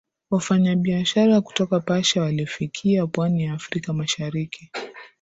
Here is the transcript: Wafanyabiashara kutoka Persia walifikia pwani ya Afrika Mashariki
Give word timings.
Wafanyabiashara 0.31 1.41
kutoka 1.41 1.79
Persia 1.79 2.21
walifikia 2.21 3.07
pwani 3.07 3.43
ya 3.43 3.53
Afrika 3.53 3.93
Mashariki 3.93 4.71